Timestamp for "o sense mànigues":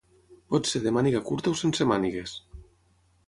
1.55-2.33